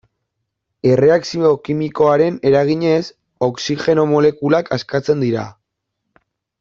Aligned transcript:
Erreakzio 0.91 1.51
kimikoaren 1.67 2.39
eraginez, 2.51 3.03
oxigeno 3.49 4.07
molekulak 4.15 4.73
askatzen 4.79 5.23
dira. 5.27 5.45